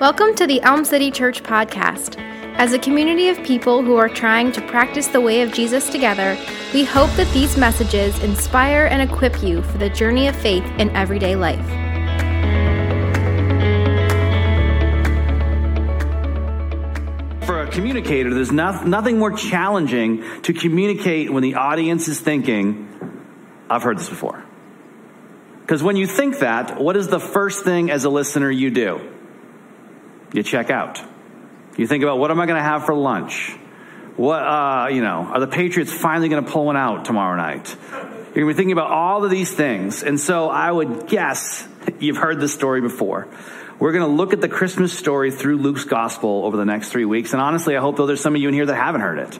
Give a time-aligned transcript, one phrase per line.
[0.00, 2.16] Welcome to the Elm City Church podcast.
[2.54, 6.38] As a community of people who are trying to practice the way of Jesus together,
[6.72, 10.90] we hope that these messages inspire and equip you for the journey of faith in
[10.90, 11.66] everyday life.
[17.44, 22.86] For a communicator, there's no, nothing more challenging to communicate when the audience is thinking,
[23.68, 24.44] I've heard this before.
[25.62, 29.17] Because when you think that, what is the first thing as a listener you do?
[30.32, 31.00] You check out.
[31.76, 33.56] You think about what am I going to have for lunch?
[34.16, 37.76] What, uh, you know, are the Patriots finally going to pull one out tomorrow night?
[37.92, 40.02] You're going to be thinking about all of these things.
[40.02, 41.66] And so I would guess
[42.00, 43.28] you've heard this story before.
[43.78, 47.04] We're going to look at the Christmas story through Luke's gospel over the next three
[47.04, 47.32] weeks.
[47.32, 49.38] And honestly, I hope though there's some of you in here that haven't heard it.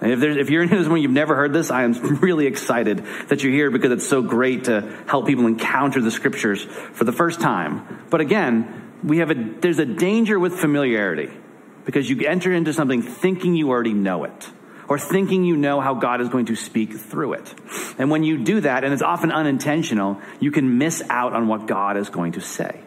[0.00, 3.04] And if, if you're in this one, you've never heard this, I am really excited
[3.28, 7.12] that you're here because it's so great to help people encounter the scriptures for the
[7.12, 8.06] first time.
[8.08, 11.30] But again, we have a, there's a danger with familiarity
[11.84, 14.50] because you enter into something thinking you already know it
[14.88, 17.54] or thinking you know how God is going to speak through it.
[17.98, 21.66] And when you do that, and it's often unintentional, you can miss out on what
[21.66, 22.80] God is going to say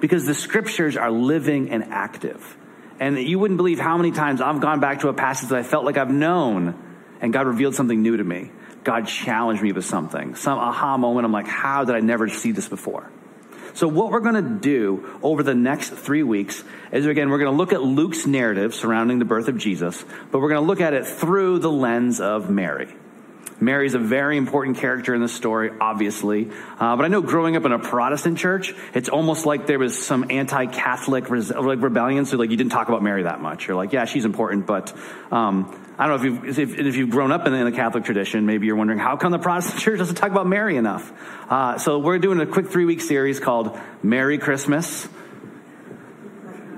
[0.00, 2.56] because the scriptures are living and active.
[3.00, 5.62] And you wouldn't believe how many times I've gone back to a passage that I
[5.62, 6.82] felt like I've known
[7.20, 8.50] and God revealed something new to me.
[8.84, 11.24] God challenged me with something, some aha moment.
[11.24, 13.10] I'm like, how did I never see this before?
[13.76, 17.52] So, what we're going to do over the next three weeks is again, we're going
[17.52, 20.02] to look at Luke's narrative surrounding the birth of Jesus,
[20.32, 22.94] but we're going to look at it through the lens of Mary.
[23.60, 26.50] Mary's a very important character in the story, obviously.
[26.78, 29.98] Uh, but I know growing up in a Protestant church, it's almost like there was
[29.98, 32.26] some anti-Catholic res- like rebellion.
[32.26, 33.66] So like you didn't talk about Mary that much.
[33.66, 34.92] You're like, yeah, she's important, but
[35.32, 38.04] um, I don't know if you've, if, if you've grown up in, in, the Catholic
[38.04, 41.10] tradition, maybe you're wondering, how come the Protestant church doesn't talk about Mary enough?
[41.50, 45.08] Uh, so we're doing a quick three week series called Merry Christmas.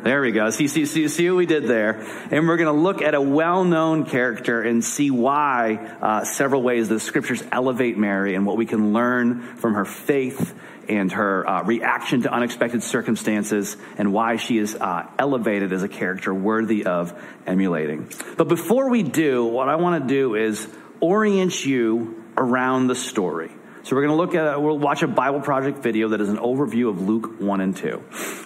[0.02, 0.50] There we go.
[0.50, 2.00] See, see, see, see what we did there.
[2.30, 6.88] And we're going to look at a well-known character and see why uh, several ways
[6.88, 10.54] the scriptures elevate Mary and what we can learn from her faith
[10.88, 15.88] and her uh, reaction to unexpected circumstances and why she is uh, elevated as a
[15.88, 17.12] character worthy of
[17.46, 18.08] emulating.
[18.36, 20.66] But before we do, what I want to do is
[21.00, 23.50] orient you around the story.
[23.84, 26.38] So we're going to look at, we'll watch a Bible Project video that is an
[26.38, 28.04] overview of Luke 1 and 2.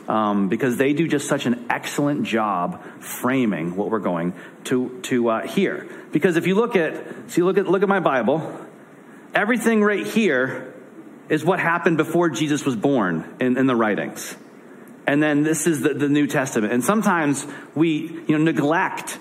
[0.09, 4.35] Um, because they do just such an excellent job framing what we're going
[4.65, 5.89] to, to uh, hear.
[6.13, 8.59] Because if you look at, see, look at, look at my Bible,
[9.35, 10.75] everything right here
[11.29, 14.37] is what happened before Jesus was born in, in the writings.
[15.07, 16.73] And then this is the, the New Testament.
[16.73, 19.19] And sometimes we, you know, neglect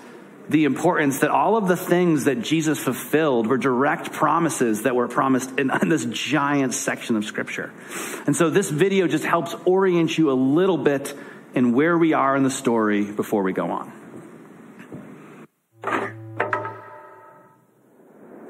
[0.48, 5.08] the importance that all of the things that Jesus fulfilled were direct promises that were
[5.08, 7.72] promised in, in, this giant section of scripture.
[8.26, 11.14] And so this video just helps orient you a little bit
[11.54, 13.92] in where we are in the story before we go on.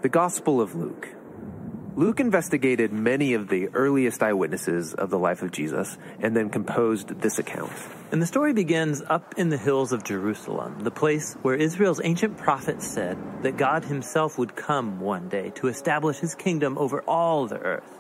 [0.03, 1.09] The Gospel of Luke.
[1.95, 7.21] Luke investigated many of the earliest eyewitnesses of the life of Jesus and then composed
[7.21, 7.71] this account.
[8.11, 12.39] And the story begins up in the hills of Jerusalem, the place where Israel's ancient
[12.39, 17.47] prophets said that God himself would come one day to establish his kingdom over all
[17.47, 17.99] the earth.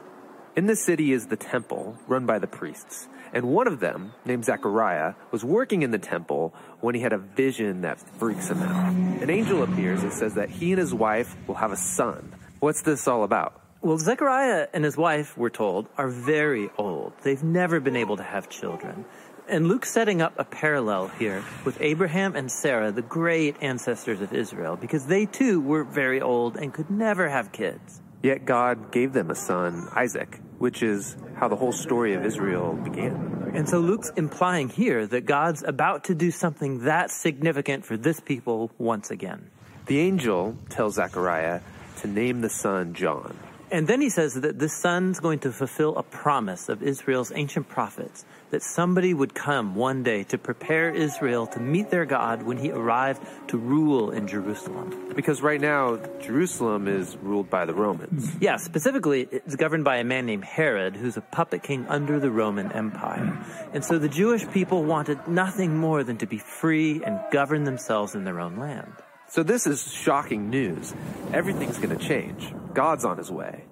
[0.56, 3.08] In the city is the temple run by the priests.
[3.34, 7.18] And one of them, named Zechariah, was working in the temple when he had a
[7.18, 8.92] vision that freaks him out.
[9.22, 12.34] An angel appears and says that he and his wife will have a son.
[12.60, 13.61] What's this all about?
[13.82, 17.14] Well, Zechariah and his wife, we're told, are very old.
[17.24, 19.04] They've never been able to have children.
[19.48, 24.32] And Luke's setting up a parallel here with Abraham and Sarah, the great ancestors of
[24.32, 28.00] Israel, because they too were very old and could never have kids.
[28.22, 32.74] Yet God gave them a son, Isaac, which is how the whole story of Israel
[32.74, 33.50] began.
[33.52, 38.20] And so Luke's implying here that God's about to do something that significant for this
[38.20, 39.50] people once again.
[39.86, 41.62] The angel tells Zechariah
[42.02, 43.36] to name the son John.
[43.72, 47.70] And then he says that this son's going to fulfill a promise of Israel's ancient
[47.70, 52.58] prophets that somebody would come one day to prepare Israel to meet their God when
[52.58, 55.14] he arrived to rule in Jerusalem.
[55.16, 58.30] Because right now, Jerusalem is ruled by the Romans.
[58.42, 62.30] Yeah, specifically, it's governed by a man named Herod, who's a puppet king under the
[62.30, 63.38] Roman Empire.
[63.72, 68.14] And so the Jewish people wanted nothing more than to be free and govern themselves
[68.16, 68.92] in their own land.
[69.32, 70.92] So this is shocking news.
[71.32, 72.52] Everything's going to change.
[72.74, 73.64] God's on his way.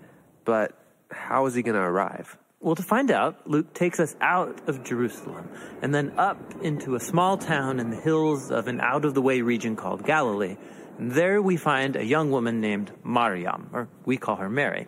[0.47, 0.73] But
[1.11, 2.39] how is he going to arrive?
[2.61, 5.51] Well, to find out, Luke takes us out of Jerusalem
[5.83, 9.21] and then up into a small town in the hills of an out of the
[9.21, 10.57] way region called Galilee.
[10.97, 14.87] And there we find a young woman named Mariam, or we call her Mary.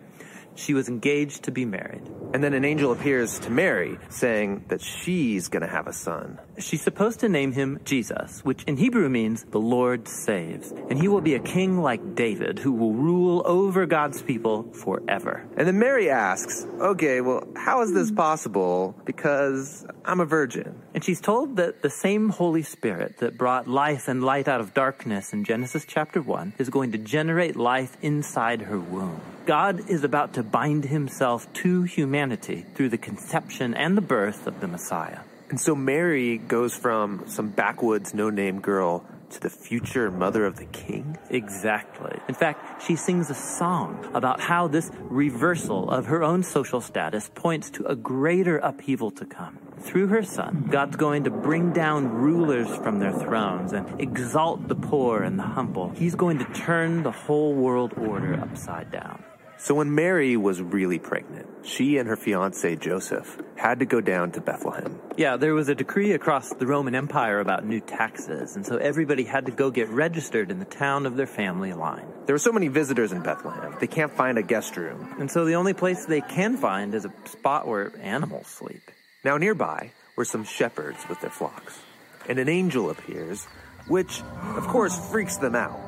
[0.55, 2.01] She was engaged to be married.
[2.33, 6.39] And then an angel appears to Mary saying that she's going to have a son.
[6.59, 10.71] She's supposed to name him Jesus, which in Hebrew means the Lord saves.
[10.71, 15.45] And he will be a king like David who will rule over God's people forever.
[15.57, 18.95] And then Mary asks, okay, well, how is this possible?
[19.03, 20.79] Because I'm a virgin.
[20.93, 24.73] And she's told that the same Holy Spirit that brought life and light out of
[24.73, 29.19] darkness in Genesis chapter 1 is going to generate life inside her womb.
[29.45, 34.61] God is about to bind himself to humanity through the conception and the birth of
[34.61, 35.19] the Messiah.
[35.53, 40.55] And so Mary goes from some backwoods, no name girl to the future mother of
[40.55, 41.15] the king?
[41.29, 42.19] Exactly.
[42.27, 47.29] In fact, she sings a song about how this reversal of her own social status
[47.35, 49.59] points to a greater upheaval to come.
[49.77, 54.75] Through her son, God's going to bring down rulers from their thrones and exalt the
[54.75, 55.89] poor and the humble.
[55.89, 59.23] He's going to turn the whole world order upside down.
[59.63, 64.31] So when Mary was really pregnant, she and her fiance Joseph had to go down
[64.31, 64.99] to Bethlehem.
[65.15, 69.23] Yeah, there was a decree across the Roman Empire about new taxes, and so everybody
[69.23, 72.05] had to go get registered in the town of their family line.
[72.25, 75.15] There were so many visitors in Bethlehem, they can't find a guest room.
[75.17, 78.91] And so the only place they can find is a spot where animals sleep.
[79.23, 81.79] Now nearby were some shepherds with their flocks,
[82.27, 83.45] and an angel appears,
[83.87, 84.23] which
[84.57, 85.79] of course freaks them out.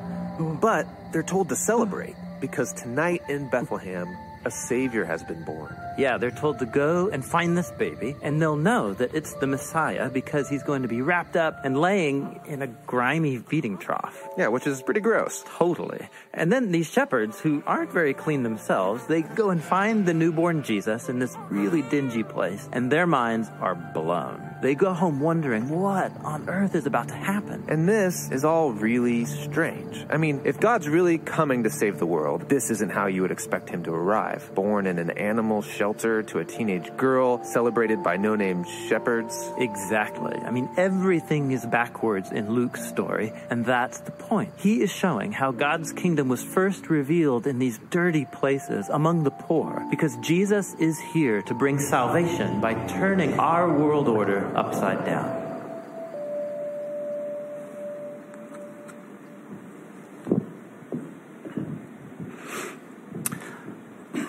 [0.62, 4.08] But they're told to celebrate because tonight in Bethlehem,
[4.46, 5.76] a Savior has been born.
[5.98, 9.46] Yeah, they're told to go and find this baby, and they'll know that it's the
[9.46, 14.22] Messiah because he's going to be wrapped up and laying in a grimy feeding trough.
[14.38, 15.42] Yeah, which is pretty gross.
[15.58, 16.08] Totally.
[16.32, 20.62] And then these shepherds, who aren't very clean themselves, they go and find the newborn
[20.62, 24.40] Jesus in this really dingy place, and their minds are blown.
[24.62, 27.64] They go home wondering what on earth is about to happen.
[27.68, 30.06] And this is all really strange.
[30.08, 33.30] I mean, if God's really coming to save the world, this isn't how you would
[33.30, 34.50] expect him to arrive.
[34.54, 39.34] Born in an animal shelter to a teenage girl, celebrated by no name shepherds.
[39.58, 40.36] Exactly.
[40.36, 44.52] I mean, everything is backwards in Luke's story, and that's the point.
[44.56, 49.30] He is showing how God's kingdom was first revealed in these dirty places among the
[49.30, 55.46] poor, because Jesus is here to bring salvation by turning our world order upside down.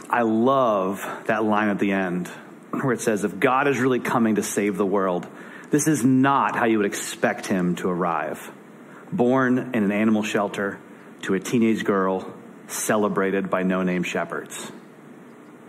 [0.09, 2.27] I love that line at the end
[2.71, 5.27] where it says, If God is really coming to save the world,
[5.69, 8.51] this is not how you would expect him to arrive.
[9.11, 10.79] Born in an animal shelter
[11.23, 12.33] to a teenage girl,
[12.67, 14.71] celebrated by no name shepherds.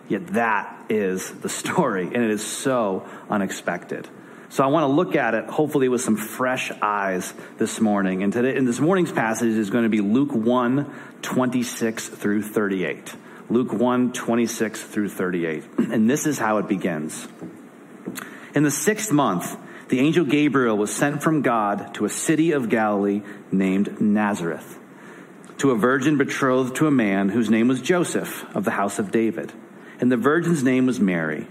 [0.08, 4.08] Yet that is the story, and it is so unexpected.
[4.50, 8.22] So I want to look at it, hopefully, with some fresh eyes this morning.
[8.22, 13.14] And today, in this morning's passage is going to be Luke 1 26 through 38.
[13.50, 15.64] Luke 1 26 through 38.
[15.78, 17.28] And this is how it begins.
[18.54, 19.56] In the sixth month,
[19.88, 23.22] the angel Gabriel was sent from God to a city of Galilee
[23.52, 24.78] named Nazareth,
[25.58, 29.10] to a virgin betrothed to a man whose name was Joseph of the house of
[29.10, 29.52] David.
[30.00, 31.46] And the virgin's name was Mary.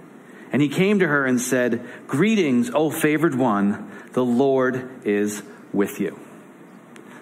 [0.52, 6.00] And he came to her and said, Greetings, O favored one, the Lord is with
[6.00, 6.20] you.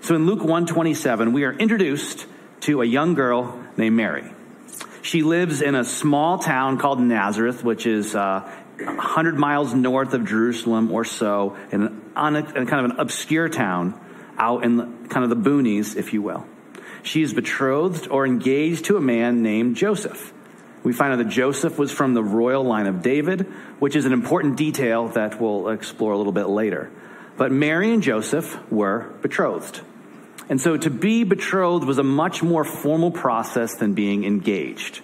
[0.01, 2.27] So in Luke 127, we are introduced
[2.61, 4.31] to a young girl named Mary.
[5.01, 8.41] She lives in a small town called Nazareth, which is uh,
[8.77, 12.99] 100 miles north of Jerusalem or so, in, an, on a, in kind of an
[12.99, 13.99] obscure town
[14.37, 16.45] out in the, kind of the boonies, if you will.
[17.03, 20.33] She is betrothed or engaged to a man named Joseph.
[20.85, 23.41] We find out that Joseph was from the royal line of David,
[23.79, 26.91] which is an important detail that we'll explore a little bit later.
[27.37, 29.81] But Mary and Joseph were betrothed.
[30.47, 35.01] And so to be betrothed was a much more formal process than being engaged.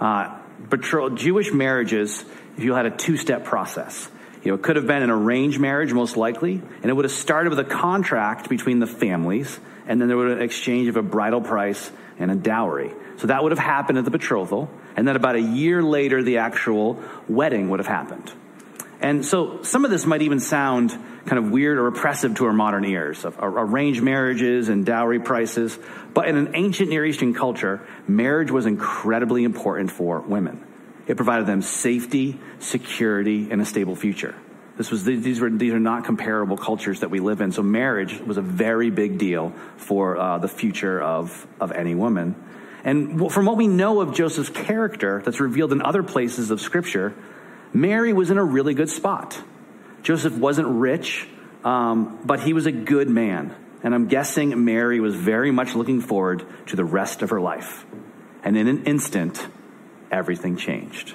[0.00, 0.38] Uh,
[0.70, 2.24] betrothed, Jewish marriages,
[2.56, 4.10] if you had a two step process,
[4.42, 7.12] you know, it could have been an arranged marriage, most likely, and it would have
[7.12, 10.96] started with a contract between the families, and then there would have an exchange of
[10.96, 12.90] a bridal price and a dowry.
[13.20, 16.38] So that would have happened at the betrothal, and then about a year later, the
[16.38, 16.98] actual
[17.28, 18.32] wedding would have happened.
[19.02, 20.90] And so some of this might even sound
[21.26, 25.78] kind of weird or oppressive to our modern ears of arranged marriages and dowry prices.
[26.14, 30.64] But in an ancient Near Eastern culture, marriage was incredibly important for women.
[31.06, 34.34] It provided them safety, security, and a stable future.
[34.78, 37.52] This was, these, were, these are not comparable cultures that we live in.
[37.52, 42.34] So marriage was a very big deal for uh, the future of, of any woman.
[42.84, 47.14] And from what we know of Joseph's character that's revealed in other places of Scripture,
[47.72, 49.40] Mary was in a really good spot.
[50.02, 51.28] Joseph wasn't rich,
[51.64, 53.54] um, but he was a good man.
[53.82, 57.84] And I'm guessing Mary was very much looking forward to the rest of her life.
[58.42, 59.46] And in an instant,
[60.10, 61.14] everything changed.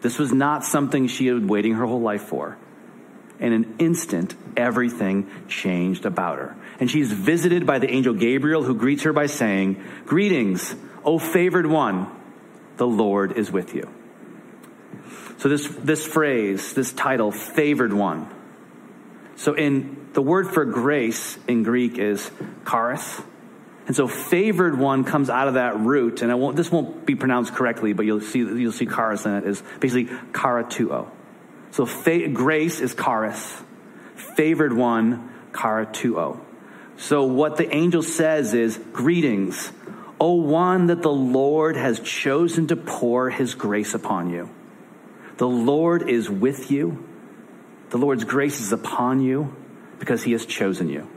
[0.00, 2.56] This was not something she had been waiting her whole life for.
[3.40, 6.54] In an instant, everything changed about her.
[6.78, 11.66] And she's visited by the angel Gabriel, who greets her by saying, Greetings, O favored
[11.66, 12.06] one,
[12.76, 13.88] the Lord is with you.
[15.38, 18.28] So, this, this phrase, this title, favored one.
[19.36, 22.30] So, in the word for grace in Greek is
[22.68, 23.22] charis.
[23.86, 27.14] And so, favored one comes out of that root, and I won't, this won't be
[27.14, 31.08] pronounced correctly, but you'll see, you'll see charis in it, is basically karatuo.
[31.72, 33.62] So, fa- grace is charis,
[34.36, 36.40] favored one, karatuo.
[36.96, 39.72] So, what the angel says is, Greetings,
[40.20, 44.50] O one that the Lord has chosen to pour his grace upon you.
[45.38, 47.06] The Lord is with you.
[47.88, 49.56] The Lord's grace is upon you
[49.98, 51.08] because he has chosen you.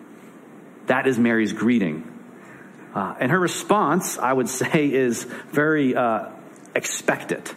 [0.87, 2.09] That is Mary's greeting.
[2.95, 6.29] Uh, and her response, I would say, is very uh,
[6.73, 7.51] expected.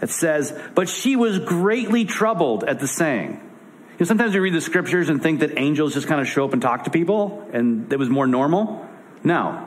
[0.00, 3.32] It says, But she was greatly troubled at the saying.
[3.32, 6.44] You know, sometimes we read the scriptures and think that angels just kind of show
[6.44, 8.86] up and talk to people and it was more normal.
[9.24, 9.66] No.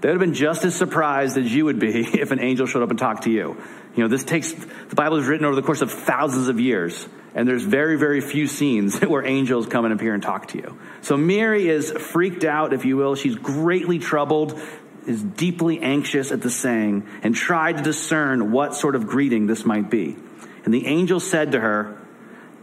[0.00, 2.82] They would have been just as surprised as you would be if an angel showed
[2.82, 3.56] up and talked to you.
[3.94, 7.06] You know, this takes, the Bible is written over the course of thousands of years,
[7.34, 10.76] and there's very, very few scenes where angels come and appear and talk to you.
[11.02, 13.14] So Mary is freaked out, if you will.
[13.14, 14.60] She's greatly troubled,
[15.06, 19.64] is deeply anxious at the saying, and tried to discern what sort of greeting this
[19.64, 20.16] might be.
[20.64, 21.98] And the angel said to her,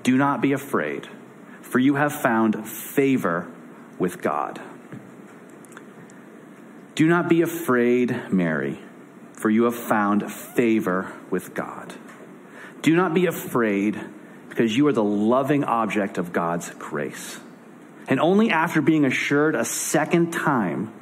[0.03, 1.07] Do not be afraid,
[1.61, 3.51] for you have found favor
[3.97, 4.61] with God.
[6.95, 8.79] Do not be afraid, Mary,
[9.33, 11.93] for you have found favor with God.
[12.81, 13.99] Do not be afraid,
[14.49, 17.39] because you are the loving object of God's grace.
[18.07, 20.93] And only after being assured a second time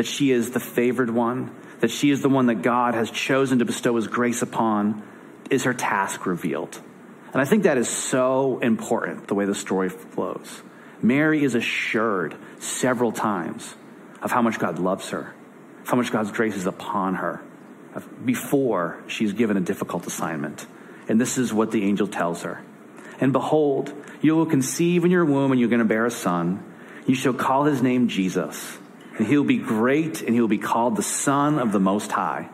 [0.00, 3.58] that she is the favored one, that she is the one that God has chosen
[3.58, 5.02] to bestow his grace upon,
[5.50, 6.80] is her task revealed.
[7.34, 10.62] And I think that is so important, the way the story flows.
[11.02, 13.74] Mary is assured several times
[14.22, 15.34] of how much God loves her,
[15.84, 17.42] how much God's grace is upon her
[18.24, 20.66] before she's given a difficult assignment.
[21.10, 22.64] And this is what the angel tells her.
[23.20, 23.92] And behold,
[24.22, 26.64] you will conceive in your womb and you're going to bear a son.
[27.06, 28.78] You shall call his name Jesus.
[29.20, 32.10] And he will be great and he will be called the Son of the Most
[32.10, 32.48] High.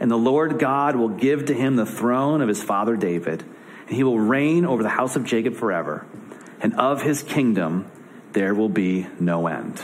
[0.00, 3.44] And the Lord God will give to him the throne of his father David.
[3.86, 6.04] And he will reign over the house of Jacob forever.
[6.60, 7.88] And of his kingdom
[8.32, 9.80] there will be no end.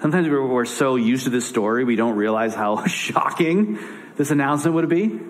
[0.00, 3.78] Sometimes we're, so used to this story, we don't realize how shocking
[4.16, 5.20] this announcement would be.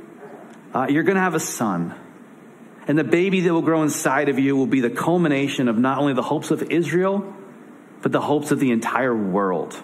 [0.72, 1.94] Uh, you're going to have a son.
[2.88, 5.98] And the baby that will grow inside of you will be the culmination of not
[5.98, 7.36] only the hopes of Israel,
[8.02, 9.80] but the hopes of the entire world.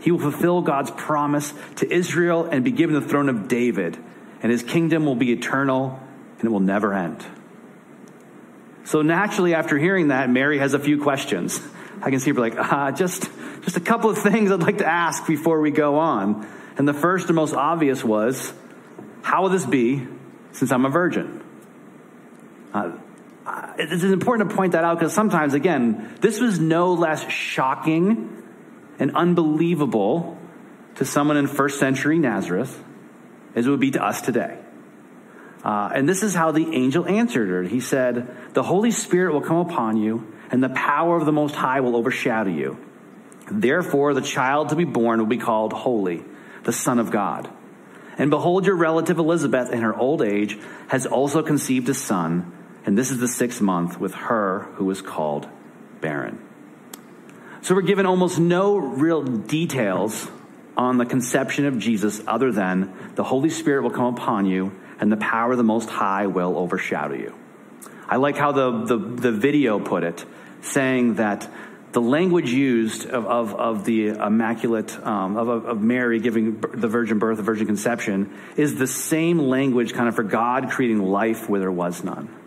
[0.00, 3.98] He will fulfill God's promise to Israel and be given the throne of David,
[4.42, 6.00] and his kingdom will be eternal
[6.38, 7.24] and it will never end.
[8.84, 11.60] So naturally, after hearing that, Mary has a few questions.
[12.02, 13.28] I can see her like, ah, just
[13.62, 16.48] just a couple of things I'd like to ask before we go on.
[16.76, 18.52] And the first and most obvious was,
[19.22, 20.06] how will this be
[20.52, 21.42] since I'm a virgin?
[22.72, 22.92] Uh,
[23.78, 28.42] it's important to point that out because sometimes, again, this was no less shocking
[28.98, 30.38] and unbelievable
[30.96, 32.82] to someone in first century Nazareth
[33.54, 34.58] as it would be to us today.
[35.64, 37.62] Uh, and this is how the angel answered her.
[37.62, 41.54] He said, The Holy Spirit will come upon you, and the power of the Most
[41.54, 42.78] High will overshadow you.
[43.50, 46.24] Therefore, the child to be born will be called Holy,
[46.62, 47.50] the Son of God.
[48.16, 52.52] And behold, your relative Elizabeth, in her old age, has also conceived a son,
[52.90, 55.48] and this is the sixth month with her who is called
[56.00, 56.44] barren.
[57.62, 60.26] So we're given almost no real details
[60.76, 65.12] on the conception of Jesus other than the Holy Spirit will come upon you, and
[65.12, 67.32] the power of the Most High will overshadow you.
[68.08, 70.24] I like how the, the, the video put it,
[70.60, 71.48] saying that
[71.92, 77.20] the language used of, of, of the immaculate, um, of, of Mary giving the virgin
[77.20, 81.60] birth, the virgin conception, is the same language kind of for God creating life where
[81.60, 82.39] there was none.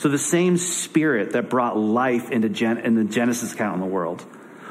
[0.00, 3.86] So the same spirit that brought life into Gen, in the Genesis account in the
[3.86, 4.24] world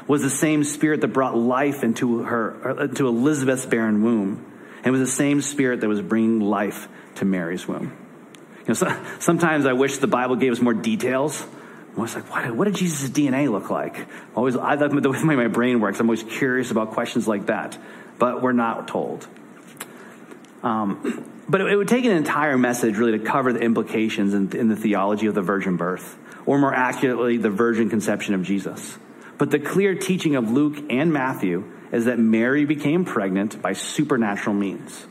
[0.06, 4.44] was the same spirit that brought life into her, into Elizabeth's barren womb.
[4.82, 7.96] And was the same spirit that was bringing life to Mary's womb.
[8.60, 11.46] You know, so, sometimes I wish the Bible gave us more details
[11.96, 14.06] I was like, what, what did Jesus' DNA look like?
[14.34, 17.76] Always, I, the way my brain works, I'm always curious about questions like that,
[18.18, 19.26] but we're not told.
[20.62, 24.68] Um, but it, would take an entire message really to cover the implications in, in
[24.68, 26.16] the theology of the virgin birth,
[26.46, 28.96] or more accurately, the virgin conception of Jesus.
[29.36, 34.54] But the clear teaching of Luke and Matthew is that Mary became pregnant by supernatural
[34.54, 35.06] means.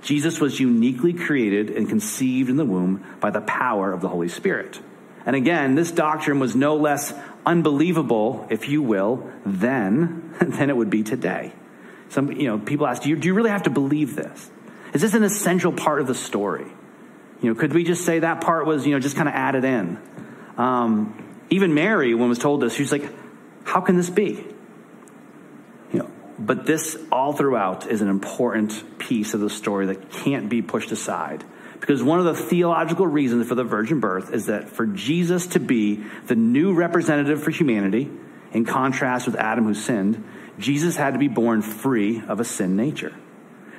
[0.00, 4.28] Jesus was uniquely created and conceived in the womb by the power of the Holy
[4.28, 4.80] Spirit.
[5.26, 7.12] And again, this doctrine was no less
[7.44, 11.52] unbelievable, if you will, then than it would be today.
[12.08, 14.50] Some, you know, people ask, do you, do you really have to believe this?
[14.94, 16.66] Is this an essential part of the story?
[17.42, 19.64] You know, could we just say that part was, you know, just kind of added
[19.64, 19.98] in?
[20.56, 23.08] Um, even Mary, when was told this, she was like,
[23.64, 24.44] how can this be?
[25.92, 30.48] You know, but this all throughout is an important piece of the story that can't
[30.48, 31.44] be pushed aside.
[31.80, 35.60] Because one of the theological reasons for the virgin birth is that for Jesus to
[35.60, 38.10] be the new representative for humanity,
[38.52, 40.24] in contrast with Adam who sinned,
[40.58, 43.14] Jesus had to be born free of a sin nature.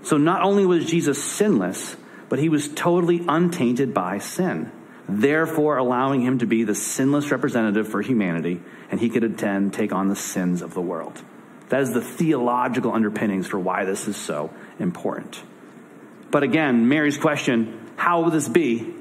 [0.04, 1.96] So not only was Jesus sinless,
[2.30, 4.72] but he was totally untainted by sin,
[5.08, 9.92] therefore allowing him to be the sinless representative for humanity, and he could attend take
[9.92, 11.22] on the sins of the world.
[11.70, 15.42] That is the theological underpinnings for why this is so important.
[16.32, 18.94] But again, Mary's question, how will this be,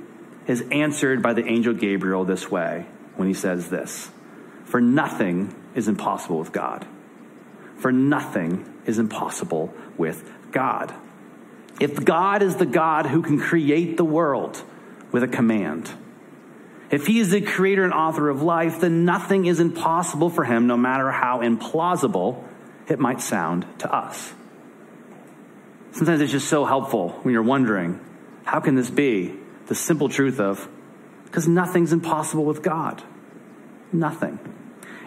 [0.47, 2.87] is answered by the angel Gabriel this way
[3.17, 4.11] when he says this
[4.64, 6.87] For nothing is impossible with God.
[7.76, 10.95] For nothing is impossible with God.
[11.81, 14.62] If God is the God who can create the world
[15.12, 15.90] with a command,
[16.90, 20.67] if he is the creator and author of life, then nothing is impossible for him,
[20.67, 22.43] no matter how implausible
[22.88, 24.33] it might sound to us.
[25.93, 28.00] Sometimes it's just so helpful when you're wondering,
[28.45, 29.35] how can this be?
[29.67, 30.67] The simple truth of,
[31.25, 33.02] because nothing's impossible with God.
[33.93, 34.38] Nothing.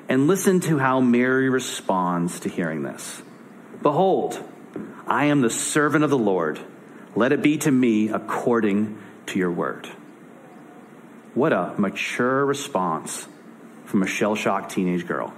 [0.08, 3.24] And listen to how Mary responds to hearing this.
[3.82, 4.44] Behold,
[5.08, 6.60] I am the servant of the Lord.
[7.16, 8.98] Let it be to me according
[9.28, 9.88] to your word.
[11.34, 13.28] What a mature response
[13.86, 15.34] from a shell shocked teenage girl.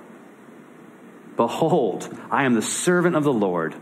[1.35, 3.75] Behold, I am the servant of the Lord.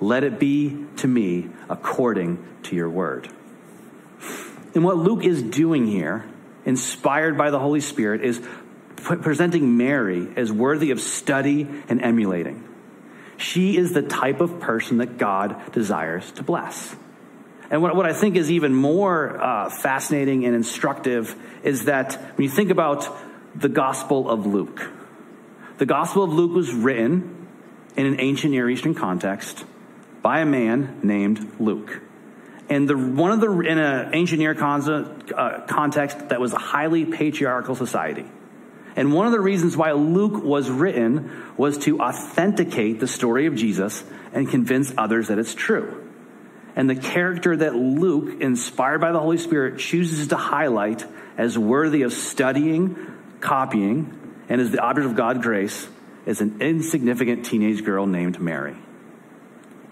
[0.00, 3.28] Let it be to me according to your word.
[4.74, 6.24] And what Luke is doing here,
[6.64, 8.40] inspired by the Holy Spirit, is
[8.96, 12.71] presenting Mary as worthy of study and emulating.
[13.36, 16.94] She is the type of person that God desires to bless.
[17.70, 22.44] And what, what I think is even more uh, fascinating and instructive is that when
[22.44, 23.08] you think about
[23.54, 24.90] the Gospel of Luke,
[25.78, 27.48] the Gospel of Luke was written
[27.96, 29.64] in an ancient Near Eastern context
[30.20, 32.00] by a man named Luke.
[32.68, 37.04] And the, one of the, in an ancient Near uh, context that was a highly
[37.04, 38.26] patriarchal society.
[38.94, 43.54] And one of the reasons why Luke was written was to authenticate the story of
[43.54, 46.08] Jesus and convince others that it's true.
[46.76, 51.04] And the character that Luke, inspired by the Holy Spirit, chooses to highlight
[51.36, 52.96] as worthy of studying,
[53.40, 55.88] copying, and as the object of God's grace
[56.26, 58.76] is an insignificant teenage girl named Mary.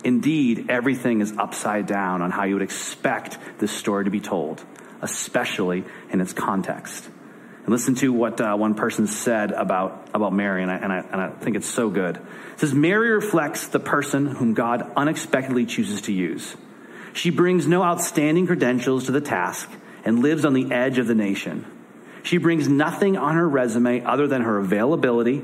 [0.04, 4.64] Indeed, everything is upside down on how you would expect this story to be told,
[5.02, 7.08] especially in its context.
[7.70, 11.20] Listen to what uh, one person said about, about Mary, and I, and, I, and
[11.20, 12.16] I think it's so good.
[12.16, 16.56] It says, Mary reflects the person whom God unexpectedly chooses to use.
[17.12, 19.70] She brings no outstanding credentials to the task
[20.04, 21.64] and lives on the edge of the nation.
[22.24, 25.40] She brings nothing on her resume other than her availability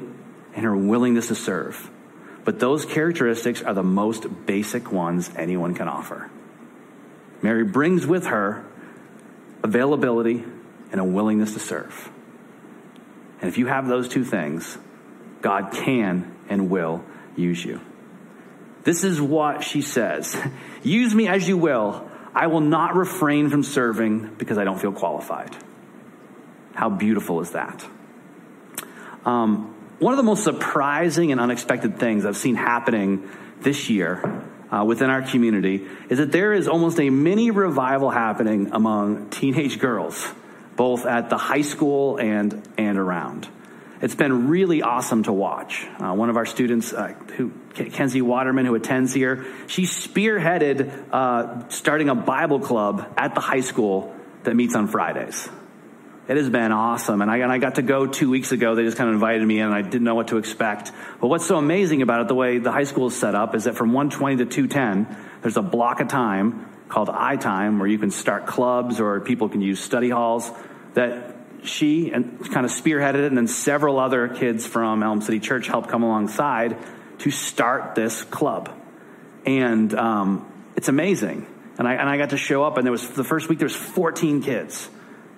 [0.56, 1.88] and her willingness to serve.
[2.44, 6.28] But those characteristics are the most basic ones anyone can offer.
[7.40, 8.64] Mary brings with her
[9.62, 10.44] availability
[10.90, 12.10] and a willingness to serve.
[13.40, 14.78] And if you have those two things,
[15.42, 17.04] God can and will
[17.36, 17.80] use you.
[18.84, 20.36] This is what she says
[20.82, 22.08] Use me as you will.
[22.34, 25.56] I will not refrain from serving because I don't feel qualified.
[26.74, 27.86] How beautiful is that?
[29.24, 33.28] Um, one of the most surprising and unexpected things I've seen happening
[33.60, 38.70] this year uh, within our community is that there is almost a mini revival happening
[38.72, 40.30] among teenage girls
[40.76, 43.48] both at the high school and, and around.
[44.00, 45.86] It's been really awesome to watch.
[45.98, 51.68] Uh, one of our students, uh, who Kenzie Waterman, who attends here, she spearheaded uh,
[51.70, 55.48] starting a Bible club at the high school that meets on Fridays.
[56.28, 57.22] It has been awesome.
[57.22, 58.74] And I, and I got to go two weeks ago.
[58.74, 60.92] They just kind of invited me in and I didn't know what to expect.
[61.20, 63.64] But what's so amazing about it, the way the high school is set up, is
[63.64, 67.98] that from 120 to 210, there's a block of time called I time where you
[67.98, 70.50] can start clubs or people can use study halls
[70.94, 75.40] that she and kind of spearheaded it, and then several other kids from Elm City
[75.40, 76.76] Church helped come alongside
[77.18, 78.70] to start this club.
[79.44, 81.46] And um, it's amazing.
[81.78, 83.66] And I, and I got to show up, and there was the first week there
[83.66, 84.88] was 14 kids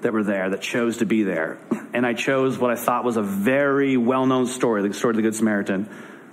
[0.03, 1.59] that were there that chose to be there.
[1.93, 5.17] And I chose what I thought was a very well known story, the story of
[5.17, 5.85] the Good Samaritan,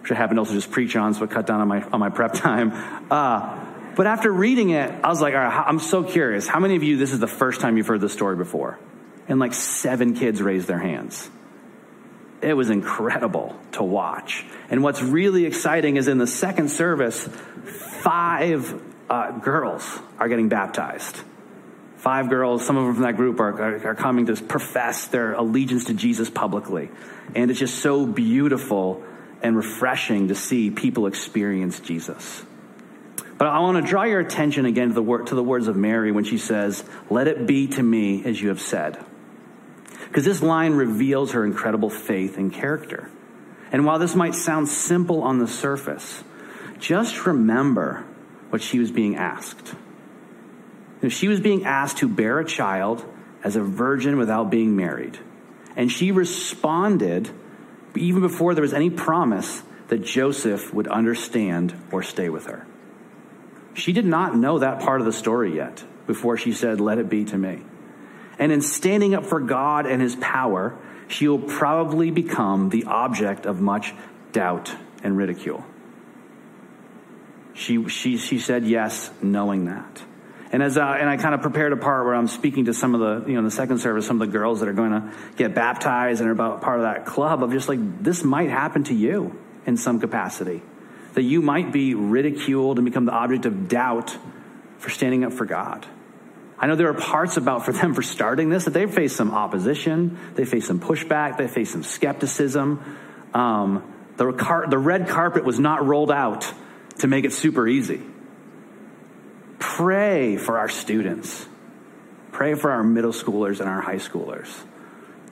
[0.02, 2.00] which I happened to also just preach on, so it cut down on my, on
[2.00, 2.72] my prep time.
[3.10, 3.65] Uh,
[3.96, 6.48] But after reading it, I was like, all right, I'm so curious.
[6.48, 8.78] How many of you, this is the first time you've heard this story before?
[9.28, 11.30] And like seven kids raised their hands.
[12.42, 14.46] It was incredible to watch.
[14.70, 17.28] And what's really exciting is in the second service,
[18.02, 21.18] five uh, girls are getting baptized.
[21.98, 25.34] Five girls, some of them from that group are, are, are coming to profess their
[25.34, 26.92] allegiance to Jesus publicly.
[27.34, 29.04] And it's just so beautiful
[29.42, 32.44] and refreshing to see people experience Jesus.
[33.38, 36.12] But I want to draw your attention again to the, to the words of Mary
[36.12, 39.04] when she says, Let it be to me as you have said.
[40.08, 43.10] Because this line reveals her incredible faith and character.
[43.72, 46.24] And while this might sound simple on the surface,
[46.80, 48.06] just remember
[48.50, 49.76] what she was being asked.
[51.10, 53.04] She was being asked to bear a child
[53.44, 55.20] as a virgin without being married.
[55.76, 57.30] And she responded
[57.96, 62.66] even before there was any promise that Joseph would understand or stay with her.
[63.76, 67.10] She did not know that part of the story yet before she said, Let it
[67.10, 67.62] be to me.
[68.40, 73.46] And in standing up for God and his power, she will probably become the object
[73.46, 73.94] of much
[74.32, 75.64] doubt and ridicule.
[77.54, 80.02] She, she, she said yes, knowing that.
[80.52, 82.96] And as uh, and I kind of prepared a part where I'm speaking to some
[82.96, 85.12] of the you know the second service some of the girls that are going to
[85.36, 88.86] get baptized and are about part of that club of just like this might happen
[88.86, 90.62] to you in some capacity
[91.16, 94.16] that you might be ridiculed and become the object of doubt
[94.78, 95.86] for standing up for God.
[96.58, 99.32] I know there are parts about for them for starting this that they face some
[99.32, 102.82] opposition, they face some pushback, they face some skepticism.
[103.34, 106.52] Um, the, car- the red carpet was not rolled out
[107.00, 108.02] to make it super easy.
[109.60, 111.46] Pray for our students.
[112.32, 114.50] Pray for our middle schoolers and our high schoolers.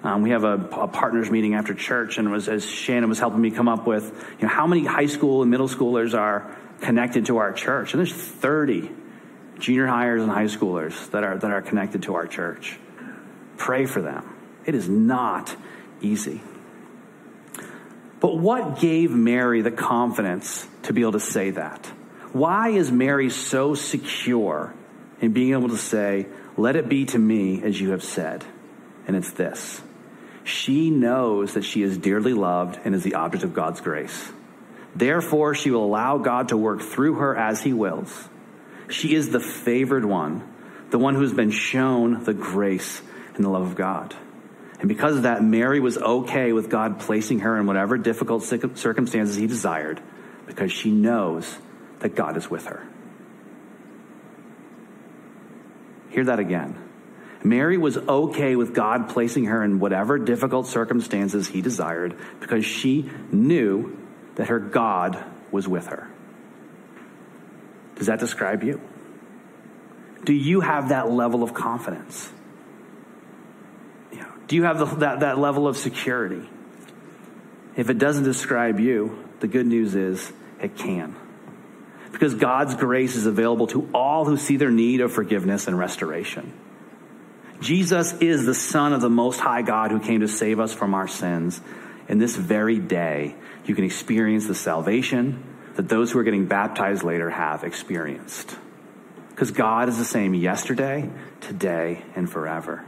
[0.03, 3.39] Um, we have a, a, partners meeting after church, and was as Shannon was helping
[3.39, 4.03] me come up with,
[4.37, 7.99] you know, how many high school and middle schoolers are connected to our church, and
[7.99, 8.91] there's 30
[9.59, 12.77] junior hires and high schoolers that are that are connected to our church.
[13.55, 14.29] Pray for them.
[14.65, 15.55] It is not
[16.01, 16.41] easy.
[18.19, 21.85] But what gave Mary the confidence to be able to say that?
[22.33, 24.73] Why is Mary so secure
[25.21, 28.43] in being able to say, Let it be to me as you have said?
[29.07, 29.81] And it's this
[30.43, 34.31] she knows that she is dearly loved and is the object of God's grace.
[34.95, 38.29] Therefore, she will allow God to work through her as he wills.
[38.89, 40.43] She is the favored one,
[40.91, 43.01] the one who has been shown the grace
[43.35, 44.13] and the love of God.
[44.79, 49.35] And because of that, Mary was okay with God placing her in whatever difficult circumstances
[49.35, 50.01] he desired
[50.45, 51.57] because she knows
[51.99, 52.85] that God is with her.
[56.09, 56.82] Hear that again.
[57.43, 63.09] Mary was okay with God placing her in whatever difficult circumstances he desired because she
[63.31, 63.97] knew
[64.35, 66.09] that her God was with her.
[67.95, 68.81] Does that describe you?
[70.23, 72.31] Do you have that level of confidence?
[74.47, 76.47] Do you have the, that, that level of security?
[77.75, 81.15] If it doesn't describe you, the good news is it can.
[82.11, 86.53] Because God's grace is available to all who see their need of forgiveness and restoration.
[87.63, 90.93] Jesus is the Son of the Most High God who came to save us from
[90.93, 91.61] our sins.
[92.09, 95.41] And this very day, you can experience the salvation
[95.75, 98.57] that those who are getting baptized later have experienced.
[99.29, 102.83] Because God is the same yesterday, today, and forever.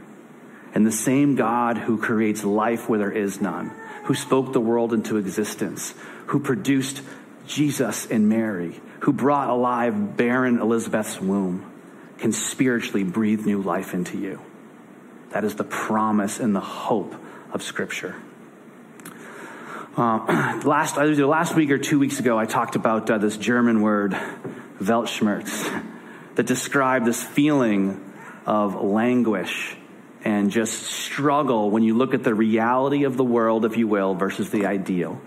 [0.74, 3.72] And the same God who creates life where there is none,
[4.04, 5.94] who spoke the world into existence,
[6.26, 7.00] who produced
[7.46, 11.72] Jesus and Mary, who brought alive barren Elizabeth's womb,
[12.18, 14.38] can spiritually breathe new life into you.
[15.36, 17.14] That is the promise and the hope
[17.52, 18.14] of Scripture.
[19.94, 23.82] Uh, last, either last week or two weeks ago, I talked about uh, this German
[23.82, 24.12] word,
[24.80, 25.84] Weltschmerz,
[26.36, 28.14] that described this feeling
[28.46, 29.76] of languish
[30.24, 34.14] and just struggle when you look at the reality of the world, if you will,
[34.14, 35.20] versus the ideal.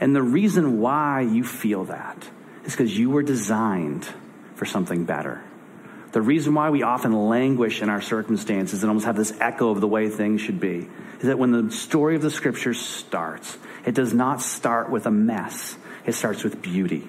[0.00, 2.28] And the reason why you feel that
[2.64, 4.04] is because you were designed
[4.56, 5.44] for something better.
[6.12, 9.80] The reason why we often languish in our circumstances and almost have this echo of
[9.80, 10.88] the way things should be
[11.20, 15.10] is that when the story of the scriptures starts, it does not start with a
[15.10, 15.76] mess.
[16.04, 17.08] It starts with beauty.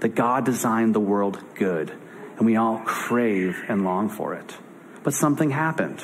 [0.00, 1.92] That God designed the world good,
[2.36, 4.56] and we all crave and long for it.
[5.02, 6.02] But something happened.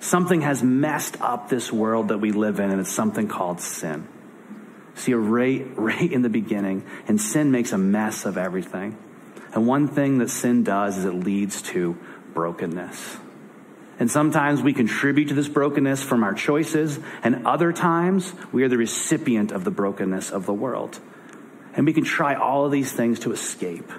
[0.00, 4.08] Something has messed up this world that we live in, and it's something called sin.
[4.94, 8.96] See, right, right in the beginning, and sin makes a mess of everything.
[9.54, 11.96] And one thing that sin does is it leads to
[12.34, 13.16] brokenness.
[13.98, 18.68] And sometimes we contribute to this brokenness from our choices, and other times we are
[18.68, 21.00] the recipient of the brokenness of the world.
[21.74, 23.90] And we can try all of these things to escape.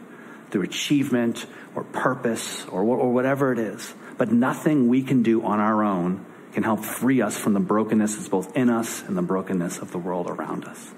[0.50, 3.94] through achievement or purpose or, or whatever it is.
[4.18, 8.16] But nothing we can do on our own can help free us from the brokenness
[8.16, 10.92] that's both in us and the brokenness of the world around us.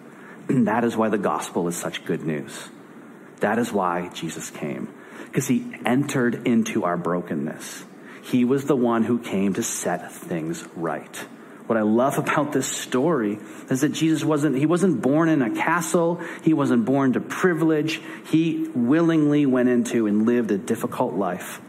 [0.48, 2.70] And that is why the gospel is such good news.
[3.42, 4.88] That is why Jesus came,
[5.26, 7.84] because he entered into our brokenness.
[8.24, 11.16] He was the one who came to set things right.
[11.68, 15.56] What I love about this story is that Jesus wasn't, he wasn't born in a
[15.56, 16.22] castle.
[16.44, 18.02] He wasn't born to privilege.
[18.30, 21.62] He willingly went into and lived a difficult life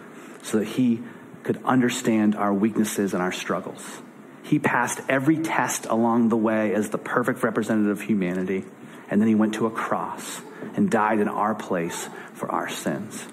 [0.43, 1.01] so that he
[1.45, 4.03] could understand our weaknesses and our struggles.
[4.43, 8.65] He passed every test along the way as the perfect representative of humanity.
[9.09, 10.43] And then he went to a cross
[10.75, 13.27] and died in our place for our sins.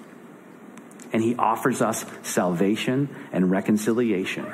[1.12, 4.46] And he offers us salvation and reconciliation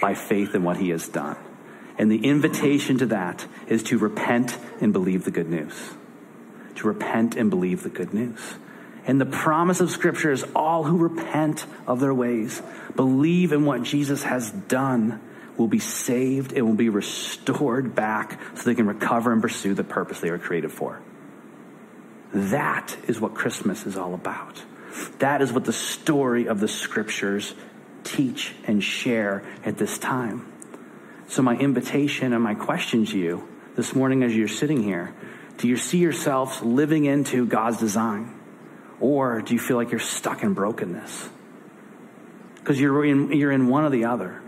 [0.00, 1.36] by faith in what he has done.
[1.98, 5.74] And the invitation to that is to repent and believe the good news.
[6.76, 8.54] To repent and believe the good news.
[9.04, 12.62] And the promise of Scripture is all who repent of their ways,
[12.94, 15.20] believe in what Jesus has done,
[15.56, 19.82] will be saved and will be restored back so they can recover and pursue the
[19.82, 21.00] purpose they were created for.
[22.32, 24.62] That is what Christmas is all about.
[25.18, 27.54] That is what the story of the Scriptures
[28.04, 30.52] teach and share at this time.
[31.28, 35.14] So, my invitation and my question to you this morning as you're sitting here
[35.58, 38.32] do you see yourselves living into God's design?
[39.00, 41.28] Or do you feel like you're stuck in brokenness?
[42.56, 44.40] Because you're in, you're in one or the other.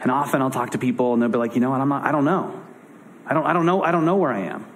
[0.00, 2.04] And often I'll talk to people and they'll be like, you know what, I'm not,
[2.04, 2.62] I don't know.
[3.26, 4.66] I don't, I don't know, I don't know where I am.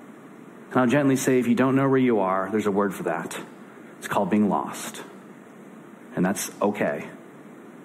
[0.73, 3.03] And I'll gently say, if you don't know where you are, there's a word for
[3.03, 3.39] that.
[3.99, 5.03] It's called being lost.
[6.17, 7.09] And that's okay.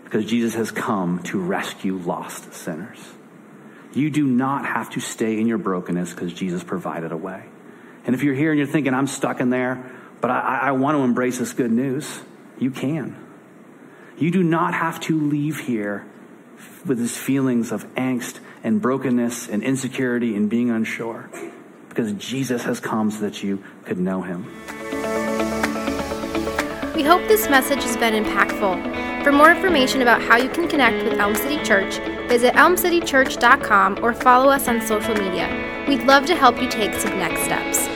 [0.06, 3.00] Because Jesus has come to rescue lost sinners.
[3.94, 7.44] You do not have to stay in your brokenness because Jesus provided a way.
[8.06, 10.98] And if you're here and you're thinking, I'm stuck in there, but I, I want
[10.98, 12.22] to embrace this good news.
[12.58, 13.18] You can.
[14.18, 16.06] You do not have to leave here
[16.86, 21.30] with these feelings of angst and brokenness and insecurity and being unsure
[21.98, 24.46] because Jesus has come so that you could know him.
[26.94, 29.24] We hope this message has been impactful.
[29.24, 31.98] For more information about how you can connect with Elm City Church,
[32.30, 35.86] visit elmcitychurch.com or follow us on social media.
[35.88, 37.87] We'd love to help you take some next steps.